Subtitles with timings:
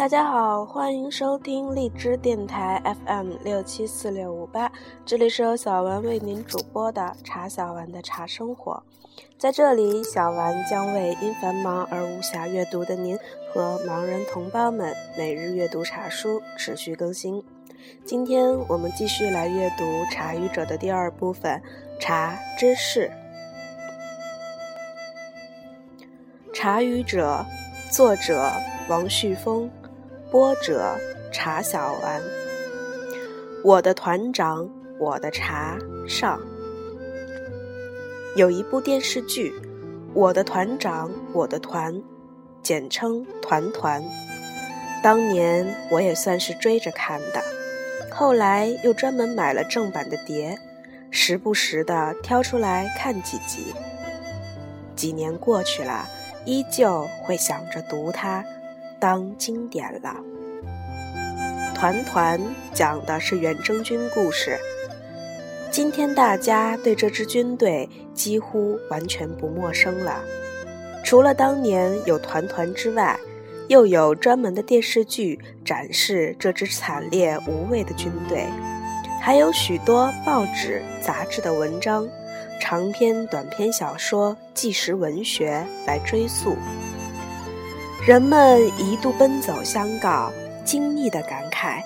[0.00, 4.72] 大家好，欢迎收听荔枝电台 FM 六七四六五八，
[5.04, 8.82] 这里是由小丸为您主播的茶小丸的茶生活。
[9.36, 13.14] 在这里，小丸将为因繁忙而无暇阅读的您
[13.52, 17.44] 和盲人同胞们每日阅读茶书，持续更新。
[18.02, 21.60] 今天我们继续来阅读《茶语者》的第二部分
[22.00, 23.12] 《茶知识》。
[26.54, 27.44] 《茶语者》
[27.94, 28.50] 作者
[28.88, 29.70] 王旭峰。
[30.30, 30.96] 播者
[31.32, 32.22] 茶小丸，
[33.64, 36.40] 我的团长，我的茶上。
[38.36, 39.50] 有一部电视剧
[40.14, 41.92] 《我的团长我的团》，
[42.62, 44.00] 简称“团团”。
[45.02, 47.42] 当年我也算是追着看的，
[48.12, 50.56] 后来又专门买了正版的碟，
[51.10, 53.74] 时不时的挑出来看几集。
[54.94, 56.08] 几年过去了，
[56.44, 58.44] 依旧会想着读它。
[59.00, 60.14] 当经典了。
[61.74, 62.38] 团团
[62.74, 64.58] 讲的是远征军故事。
[65.70, 70.20] 今天大家对这支军队几乎完全不陌生了。
[71.02, 73.18] 除了当年有团团之外，
[73.68, 78.44] 又有专门的电视剧展示这支惨烈无畏的军队，
[79.22, 82.06] 还有许多报纸、杂志的文章、
[82.60, 86.56] 长篇、短篇小说、纪实文学来追溯。
[88.06, 90.32] 人们一度奔走相告，
[90.64, 91.82] 惊异的感慨：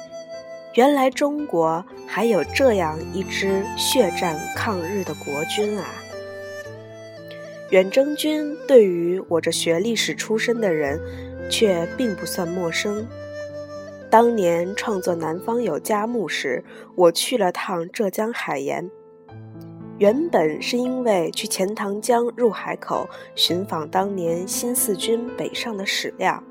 [0.75, 5.85] 原来中国还有这样一支血战抗日的国军啊！
[7.71, 11.01] 远征军对于我这学历史出身的人，
[11.51, 13.05] 却并不算陌生。
[14.09, 16.63] 当年创作《南方有佳木》时，
[16.95, 18.89] 我去了趟浙江海盐。
[20.05, 26.45] 原本是因为去钱塘江入海口寻访当年新四军北上的史料，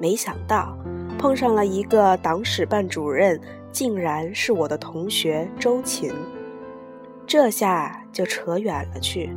[0.00, 0.76] 没想到
[1.16, 6.10] 碰上了一个党史办主任，竟然是我的同学周琴，
[7.24, 9.32] 这下就扯远了去，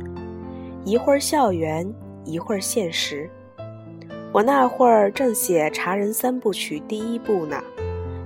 [0.84, 1.88] 一会儿校园，
[2.24, 3.30] 一会儿现实。
[4.32, 7.62] 我那会儿正写《茶人三部曲》第一部呢，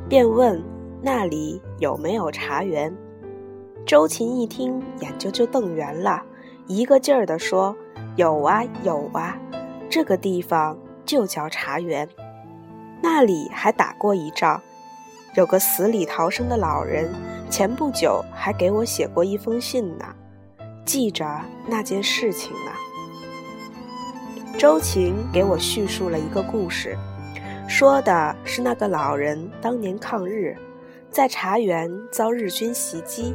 [0.08, 0.62] 便问
[1.02, 2.90] 那里有没有茶园。
[3.86, 6.22] 周琴一听，眼睛就瞪圆了，
[6.66, 7.76] 一个劲儿地说
[8.16, 9.36] ：“有啊，有啊，
[9.90, 12.08] 这个地方就叫茶园，
[13.02, 14.62] 那里还打过一仗，
[15.34, 17.12] 有个死里逃生的老人，
[17.50, 20.06] 前不久还给我写过一封信呢，
[20.86, 22.72] 记着那件事情呢。”
[24.56, 26.96] 周琴给我叙述了一个故事，
[27.68, 30.56] 说的是那个老人当年抗日，
[31.10, 33.34] 在茶园遭日军袭击。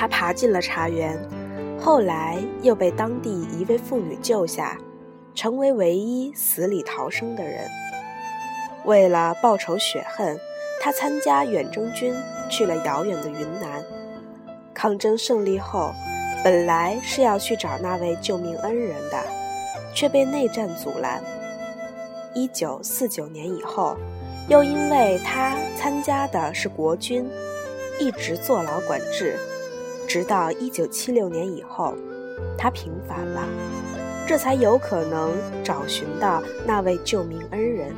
[0.00, 1.14] 他爬进了茶园，
[1.78, 4.78] 后来又被当地一位妇女救下，
[5.34, 7.68] 成为唯一死里逃生的人。
[8.86, 10.40] 为了报仇雪恨，
[10.80, 12.14] 他参加远征军
[12.48, 13.84] 去了遥远的云南。
[14.72, 15.92] 抗争胜利后，
[16.42, 19.22] 本来是要去找那位救命恩人的，
[19.94, 21.22] 却被内战阻拦。
[22.32, 23.98] 一九四九年以后，
[24.48, 27.28] 又因为他参加的是国军，
[28.00, 29.36] 一直坐牢管制。
[30.10, 31.94] 直到一九七六年以后，
[32.58, 33.46] 他平反了，
[34.26, 35.30] 这才有可能
[35.62, 37.94] 找寻到那位救命恩人。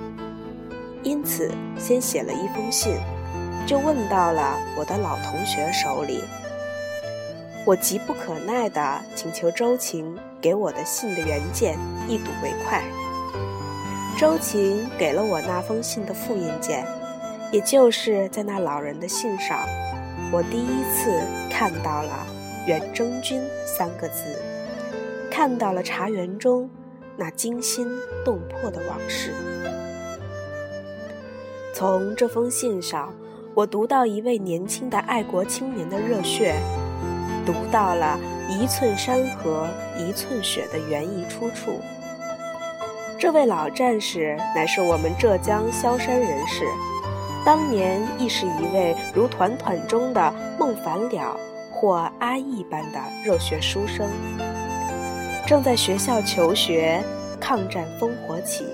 [1.03, 2.93] 因此，先写了一封信，
[3.67, 6.23] 就问到了我的老同学手里。
[7.65, 12.83] 我急不可耐地请求周琴给我的信的原件一睹为快。
[14.19, 16.85] 周琴给了我那封信的复印件，
[17.51, 19.59] 也就是在那老人的信上。
[20.33, 21.21] 我第一次
[21.51, 22.27] 看到了
[22.67, 24.25] “远征军”三个字，
[25.31, 26.71] 看到了茶园中
[27.19, 27.87] 那惊心
[28.25, 29.35] 动魄的往事。
[31.75, 33.13] 从这封信上，
[33.53, 36.55] 我读到一位年轻的爱国青年的热血，
[37.45, 41.79] 读到了一寸山河一寸血的源于出处。
[43.19, 46.65] 这位老战士乃是我们浙江萧山人士。
[47.45, 51.37] 当年亦是一位如团团中的孟凡了
[51.73, 54.09] 或阿义般的热血书生，
[55.45, 57.03] 正在学校求学，
[57.41, 58.65] 抗战烽火起，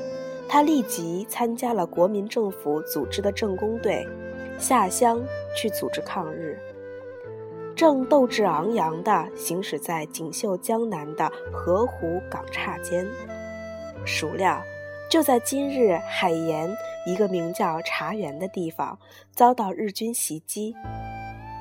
[0.47, 4.06] 他立即参加了国民政府组织的政工队，
[4.59, 5.19] 下乡
[5.56, 6.59] 去组织抗日，
[7.75, 13.06] 正斗志昂扬地行驶在锦绣江南的河湖港岔间，
[14.05, 14.62] 孰料。
[15.11, 16.71] 就在今日，海盐
[17.09, 18.99] 一个名叫茶园的地方
[19.33, 20.75] 遭到日军袭击，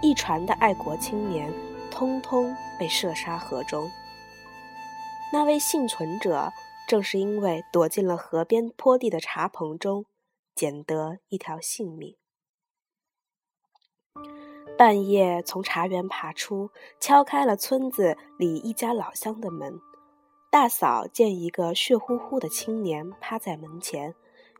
[0.01, 1.49] 一船的爱国青年
[1.89, 3.89] 通通被射杀河中。
[5.31, 6.51] 那位幸存者
[6.85, 10.03] 正是因为躲进了河边坡地的茶棚中，
[10.53, 12.17] 捡得一条性命。
[14.77, 19.79] 半夜从茶园爬出，敲开了村子里一家老乡的门。
[20.51, 24.13] 大嫂见一个血乎乎的青年趴在门前，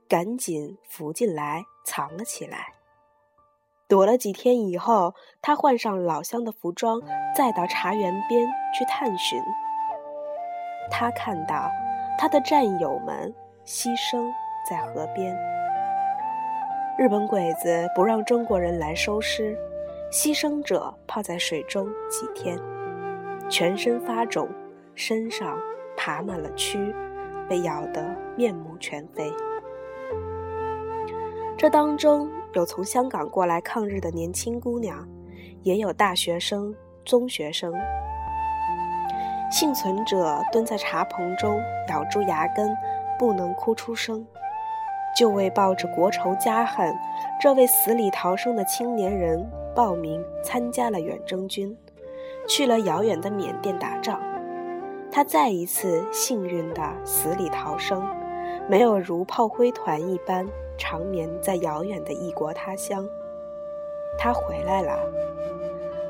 [0.07, 2.73] 赶紧扶进来藏了起来。
[3.87, 7.01] 躲了几天以后，他换上老乡的服装，
[7.35, 9.41] 再到茶园边去探寻。
[10.89, 11.69] 他看到
[12.17, 13.33] 他的战友们
[13.65, 14.29] 牺牲
[14.69, 15.37] 在河边，
[16.97, 19.57] 日本鬼子不让中国人来收尸。
[20.09, 22.57] 牺牲者泡在水中几天，
[23.49, 24.47] 全身发肿，
[24.95, 25.59] 身上
[25.97, 26.93] 爬满了蛆，
[27.49, 29.29] 被咬得面目全非。
[31.57, 35.07] 这当中有从香港过来抗日的年轻姑娘，
[35.63, 36.73] 也有大学生、
[37.03, 37.73] 中学生。
[39.51, 41.59] 幸存者蹲在茶棚中，
[41.89, 42.77] 咬住牙根，
[43.17, 44.23] 不能哭出声，
[45.17, 46.95] 就为抱着国仇家恨，
[47.41, 49.49] 这位死里逃生的青年人。
[49.73, 51.77] 报名参加了远征军，
[52.47, 54.19] 去了遥远的缅甸打仗。
[55.11, 58.03] 他再一次幸运地死里逃生，
[58.69, 60.45] 没有如炮灰团一般
[60.77, 63.07] 长眠在遥远的异国他乡。
[64.17, 64.99] 他回来了，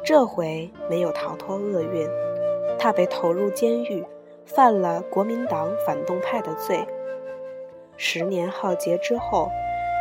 [0.03, 2.09] 这回没有逃脱厄运，
[2.79, 4.03] 他被投入监狱，
[4.45, 6.79] 犯了国民党反动派的罪。
[7.95, 9.49] 十年浩劫之后，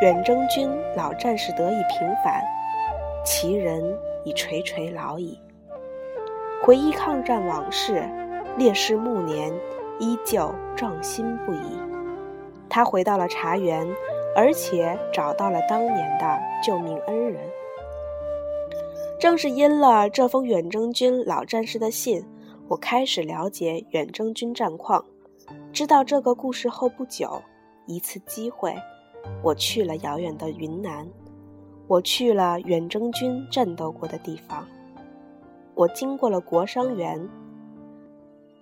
[0.00, 2.42] 远征军老战士得以平反。
[3.24, 5.38] 其人已垂垂老矣。
[6.62, 8.02] 回忆抗战往事，
[8.56, 9.52] 烈士暮年
[9.98, 11.95] 依旧壮心不已。
[12.68, 13.86] 他回到了茶园，
[14.34, 17.42] 而且找到了当年的救命恩人。
[19.18, 22.24] 正是因了这封远征军老战士的信，
[22.68, 25.04] 我开始了解远征军战况。
[25.72, 27.42] 知道这个故事后不久，
[27.86, 28.74] 一次机会，
[29.42, 31.06] 我去了遥远的云南。
[31.88, 34.66] 我去了远征军战斗过的地方，
[35.74, 37.28] 我经过了国殇园。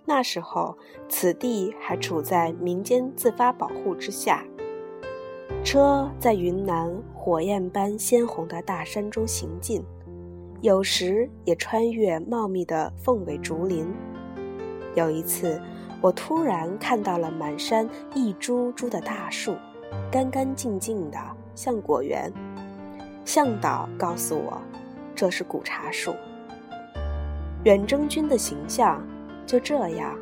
[0.05, 0.77] 那时候，
[1.09, 4.45] 此地还处在民间自发保护之下。
[5.63, 9.83] 车在云南火焰般鲜红的大山中行进，
[10.61, 13.87] 有时也穿越茂密的凤尾竹林。
[14.95, 15.61] 有一次，
[16.03, 19.57] 我突然看到了满山一株株的大树，
[20.11, 21.19] 干干净净的，
[21.55, 22.31] 像果园。
[23.25, 24.61] 向导告诉我，
[25.15, 26.15] 这是古茶树。
[27.65, 29.03] 远征军的形象
[29.47, 30.19] 就这样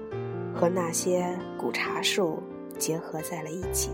[0.55, 1.27] 和那些
[1.59, 2.43] 古茶树
[2.79, 3.91] 结合在了一起。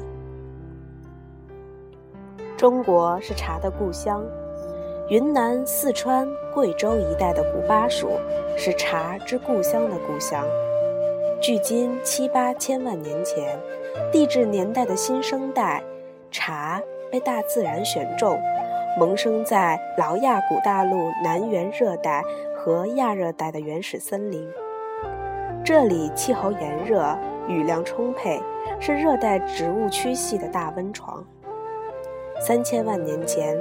[2.57, 4.25] 中国是茶的故乡，
[5.09, 8.11] 云南、四川、贵州一带的古巴蜀
[8.57, 10.45] 是茶之故乡的故乡。
[11.41, 13.57] 距今七八千万年前，
[14.11, 15.81] 地质年代的新生代，
[16.33, 16.83] 茶
[17.13, 18.37] 被大自然选中。
[18.99, 22.21] 萌生在劳亚古大陆南缘热带
[22.57, 24.45] 和亚热带的原始森林，
[25.65, 27.17] 这里气候炎热，
[27.47, 28.41] 雨量充沛，
[28.81, 31.23] 是热带植物区系的大温床。
[32.41, 33.59] 三千万年前，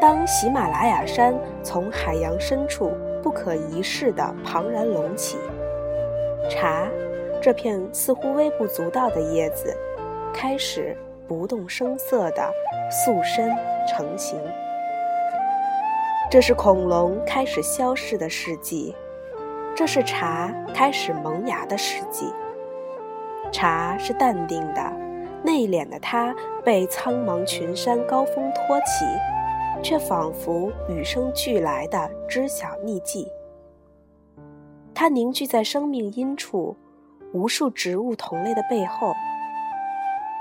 [0.00, 2.92] 当喜马拉雅山从海洋深处
[3.22, 5.36] 不可一世的庞然隆起，
[6.48, 6.88] 茶
[7.42, 9.76] 这片似乎微不足道的叶子，
[10.32, 10.96] 开始
[11.28, 12.42] 不动声色地
[12.90, 13.54] 塑身
[13.86, 14.40] 成型。
[16.30, 18.94] 这是恐龙开始消逝的世纪，
[19.74, 22.32] 这是茶开始萌芽的时机。
[23.50, 24.92] 茶是淡定的、
[25.42, 26.34] 内敛的，它
[26.64, 29.04] 被苍茫群山高峰托起，
[29.82, 33.26] 却仿佛与生俱来的知晓匿迹。
[34.94, 36.76] 它凝聚在生命阴处，
[37.32, 39.14] 无数植物同类的背后。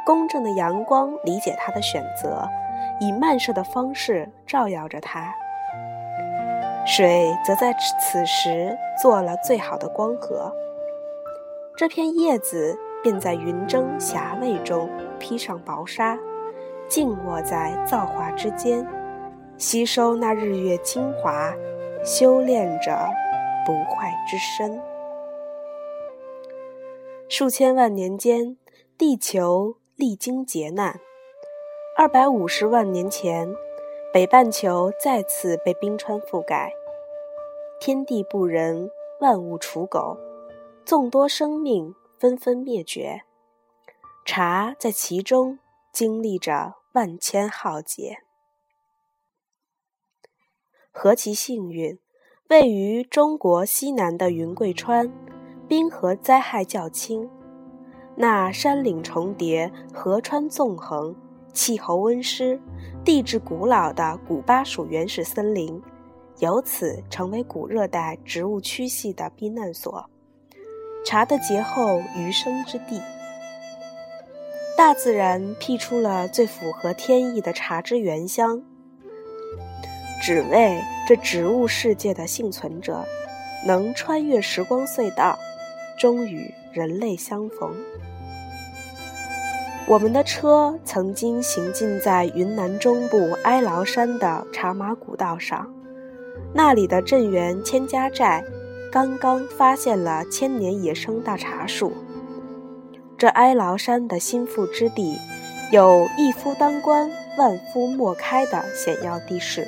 [0.05, 2.48] 公正的阳光理解它的选择，
[3.00, 5.33] 以漫射的方式照耀着它。
[6.91, 10.51] 水则在此时做了最好的光合，
[11.77, 16.17] 这片叶子便在云蒸霞蔚中披上薄纱，
[16.88, 18.88] 静卧在造化之间，
[19.55, 21.53] 吸收那日月精华，
[22.03, 23.08] 修炼着
[23.67, 24.81] 不坏之身。
[27.29, 28.58] 数千万年间，
[28.98, 31.00] 地球历经劫难，
[31.96, 33.48] 二百五十万年前，
[34.12, 36.74] 北半球再次被冰川覆盖。
[37.81, 40.17] 天地不仁，万物刍狗，
[40.83, 43.21] 众多生命纷纷灭绝，
[44.25, 45.57] 茶在其中
[45.93, 48.17] 经历着万千浩劫。
[50.91, 51.98] 何其幸运！
[52.50, 55.09] 位于中国西南的云贵川，
[55.65, 57.29] 冰河灾害较轻，
[58.17, 61.15] 那山岭重叠，河川纵横，
[61.53, 62.59] 气候温湿、
[63.05, 65.81] 地质古老的古巴属原始森林，
[66.39, 70.10] 由此成为古热带植物区系的避难所，
[71.05, 73.01] 茶的劫后余生之地。
[74.77, 78.63] 大自然辟出了最符合天意的茶之原乡，
[80.22, 83.03] 只为这植物世界的幸存者
[83.67, 85.38] 能穿越时光隧道，
[86.00, 87.75] 终与人类相逢。
[89.86, 95.69] 我们的车曾经行进在云南中部哀牢山的茶马古道上，
[96.53, 98.44] 那里的镇员千家寨
[98.91, 101.94] 刚刚发现了千年野生大茶树。
[103.18, 105.18] 这哀牢山的心腹之地，
[105.72, 109.68] 有一夫当关，万夫莫开的险要地势。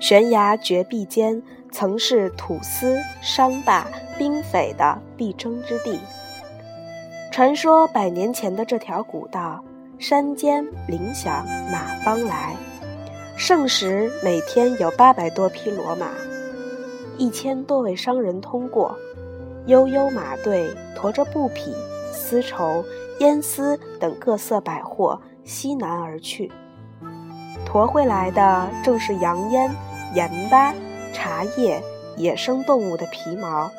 [0.00, 5.98] 悬崖绝壁间，曾是土司、商霸、兵匪的必争之地。
[7.32, 9.64] 传说百年前的这条古道，
[9.98, 12.54] 山间铃响马帮来，
[13.40, 16.08] 盛时每天有八百多匹骡马，
[17.16, 18.98] 一千多位商人通过，
[19.66, 21.72] 悠悠马队驮着布匹。
[22.12, 22.84] 丝绸、
[23.20, 26.50] 烟丝等各色百货西南而去，
[27.64, 29.70] 驮回来的正是洋烟、
[30.14, 30.74] 盐巴、
[31.12, 31.80] 茶叶、
[32.16, 33.70] 野生动物的皮毛。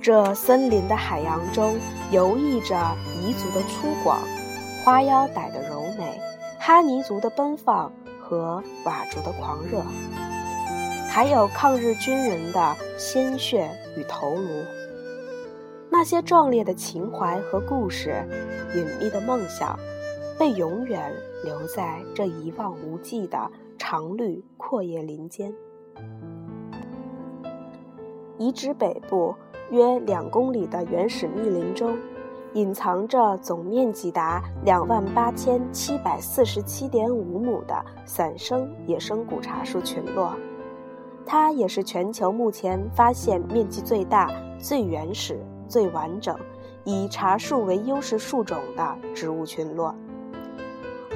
[0.00, 1.78] 这森林的海洋中
[2.10, 4.18] 游弋着彝族的粗犷、
[4.84, 6.20] 花腰傣的柔美、
[6.58, 7.90] 哈尼族的奔放
[8.30, 9.82] 和佤族的狂热，
[11.08, 14.46] 还有抗日军人的鲜血与头颅。
[15.90, 18.24] 那些壮烈的情怀和故事，
[18.76, 19.76] 隐秘的梦想，
[20.38, 21.12] 被永远
[21.44, 25.52] 留在这一望无际的常绿阔叶林间。
[28.38, 29.34] 遗址北部
[29.72, 31.98] 约两公里的原始密林中，
[32.54, 40.34] 隐藏着总面积达两万八千七百四十七点五亩的散生野生古茶树群落。
[41.24, 45.38] 它也是全球目前发现面积最大、最原始。
[45.68, 46.36] 最完整，
[46.82, 49.94] 以茶树为优势树种的植物群落。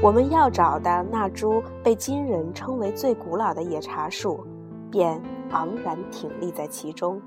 [0.00, 4.46] 我们要找的那株被今人称为最古老的野茶树，
[4.92, 7.20] 便昂然挺立在其中。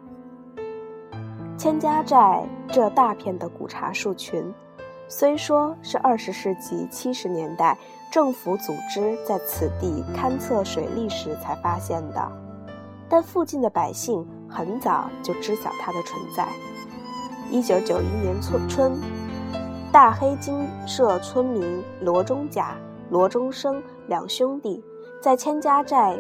[1.58, 4.54] 千家寨这大片的古茶树群，
[5.08, 7.76] 虽说是二十世纪七十年代
[8.12, 12.32] 政府组织在此地勘测水利时才发现的，
[13.10, 16.48] 但附近的百姓很早就知晓它的存在。
[17.50, 18.92] 一九九一年春春，
[19.92, 22.78] 大黑金社村民罗中甲、
[23.10, 24.84] 罗中生两兄弟
[25.20, 26.16] 在千家寨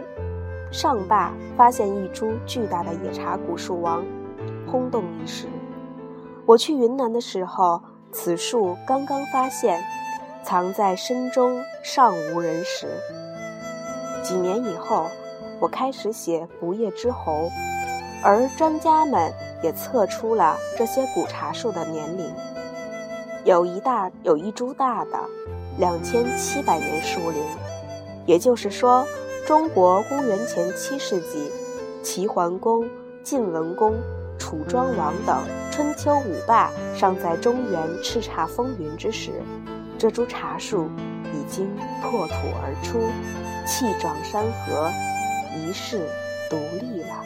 [0.72, 4.04] 上坝发现一株巨大的野茶古树王，
[4.72, 5.48] 轰动一时。
[6.46, 7.82] 我去云南的时候，
[8.12, 9.84] 此树刚刚发现，
[10.44, 12.88] 藏在深中，尚无人识。
[14.24, 15.06] 几年以后，
[15.60, 17.34] 我开始写《不夜之侯》，
[18.24, 19.34] 而专家们。
[19.64, 22.32] 也测出了这些古茶树的年龄，
[23.44, 25.20] 有一大有一株大的，
[25.80, 27.42] 两千七百年树龄，
[28.28, 29.04] 也就是说，
[29.48, 31.52] 中国公元前七世纪，
[32.04, 32.88] 齐桓公、
[33.24, 33.96] 晋文公、
[34.48, 39.44] 楚庄王等春秋五霸尚在中原叱咤风云之时，
[40.00, 40.90] 这株茶树
[41.34, 41.70] 已经
[42.02, 43.02] 破土而出，
[43.66, 44.90] 气壮山河，
[45.54, 46.00] 一世
[46.50, 47.26] 独立了。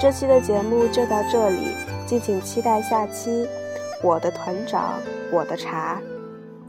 [0.00, 1.76] 这期的节目就到这里，
[2.06, 3.46] 敬请期待下期。
[4.02, 6.00] 我的团长，我的茶，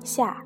[0.04, 0.38] 下。